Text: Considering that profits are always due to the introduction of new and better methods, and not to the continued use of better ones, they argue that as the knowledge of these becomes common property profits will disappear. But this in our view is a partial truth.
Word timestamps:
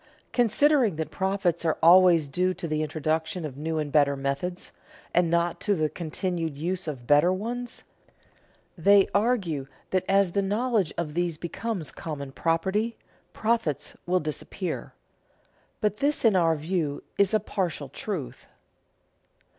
Considering 0.33 0.95
that 0.95 1.11
profits 1.11 1.63
are 1.63 1.77
always 1.83 2.27
due 2.27 2.55
to 2.55 2.67
the 2.67 2.81
introduction 2.81 3.45
of 3.45 3.55
new 3.55 3.77
and 3.77 3.91
better 3.91 4.15
methods, 4.15 4.71
and 5.13 5.29
not 5.29 5.59
to 5.61 5.75
the 5.75 5.89
continued 5.91 6.57
use 6.57 6.87
of 6.87 7.05
better 7.05 7.31
ones, 7.31 7.83
they 8.75 9.07
argue 9.13 9.67
that 9.91 10.03
as 10.09 10.31
the 10.31 10.41
knowledge 10.41 10.91
of 10.97 11.13
these 11.13 11.37
becomes 11.37 11.91
common 11.91 12.31
property 12.31 12.97
profits 13.31 13.95
will 14.07 14.19
disappear. 14.19 14.93
But 15.81 15.97
this 15.97 16.25
in 16.25 16.35
our 16.35 16.55
view 16.55 17.03
is 17.19 17.31
a 17.35 17.39
partial 17.39 17.87
truth. 17.87 18.47